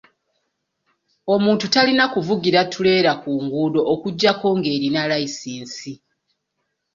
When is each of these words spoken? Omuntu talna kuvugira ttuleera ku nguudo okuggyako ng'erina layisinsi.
Omuntu 1.33 1.65
talna 1.73 2.05
kuvugira 2.13 2.59
ttuleera 2.65 3.11
ku 3.21 3.31
nguudo 3.43 3.81
okuggyako 3.93 4.47
ng'erina 4.57 5.01
layisinsi. 5.09 5.91